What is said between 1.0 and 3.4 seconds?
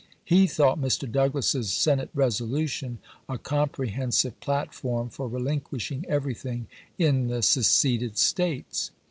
Douglas's Senate resolution" a